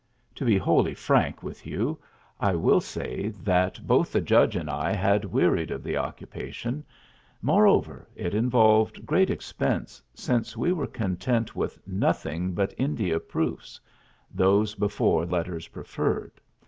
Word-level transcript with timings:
To 0.33 0.45
be 0.45 0.57
wholly 0.57 0.95
frank 0.95 1.43
with 1.43 1.67
you, 1.67 1.99
I 2.39 2.55
will 2.55 2.81
say 2.81 3.29
that 3.43 3.79
both 3.85 4.11
the 4.11 4.19
Judge 4.19 4.55
and 4.55 4.67
I 4.67 4.93
had 4.93 5.25
wearied 5.25 5.69
of 5.69 5.83
the 5.83 5.95
occupation; 5.95 6.83
moreover, 7.43 8.07
it 8.15 8.33
involved 8.33 9.05
great 9.05 9.29
expense, 9.29 10.01
since 10.15 10.57
we 10.57 10.73
were 10.73 10.87
content 10.87 11.55
with 11.55 11.79
nothing 11.87 12.55
but 12.55 12.73
India 12.79 13.19
proofs 13.19 13.79
(those 14.33 14.73
before 14.73 15.23
letters 15.27 15.67
preferred). 15.67 16.31